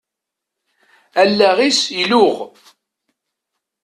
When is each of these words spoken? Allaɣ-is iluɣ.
Allaɣ-is 1.21 1.81
iluɣ. 2.01 2.37